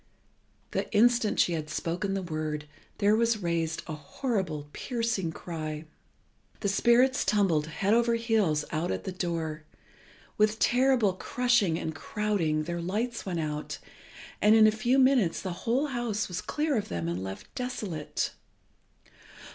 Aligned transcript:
The 0.71 0.91
instant 0.95 1.39
she 1.39 1.53
had 1.53 1.69
spoken 1.69 2.15
the 2.15 2.23
word 2.23 2.67
there 2.97 3.15
was 3.15 3.37
raised 3.43 3.83
a 3.85 3.93
horrible, 3.93 4.67
piercing 4.73 5.31
cry. 5.31 5.85
The 6.61 6.69
spirits 6.69 7.23
tumbled 7.23 7.67
head 7.67 7.93
over 7.93 8.15
heels 8.15 8.65
out 8.71 8.89
at 8.89 9.03
the 9.03 9.11
door, 9.11 9.63
with 10.39 10.57
terrible 10.57 11.13
crushing 11.13 11.77
and 11.77 11.93
crowding, 11.93 12.63
their 12.63 12.81
lights 12.81 13.27
went 13.27 13.41
out, 13.41 13.77
and 14.41 14.55
in 14.55 14.65
a 14.65 14.71
few 14.71 14.97
minutes 14.97 15.39
the 15.39 15.53
whole 15.69 15.85
house 15.89 16.27
was 16.27 16.41
clear 16.41 16.75
of 16.77 16.87
them 16.89 17.07
and 17.07 17.23
left 17.23 17.53
desolate. 17.53 18.31